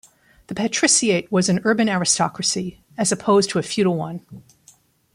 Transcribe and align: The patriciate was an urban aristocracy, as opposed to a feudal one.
The 0.47 0.55
patriciate 0.55 1.31
was 1.31 1.47
an 1.47 1.61
urban 1.63 1.87
aristocracy, 1.87 2.81
as 2.97 3.11
opposed 3.11 3.51
to 3.51 3.59
a 3.59 3.61
feudal 3.61 3.95
one. 3.95 4.25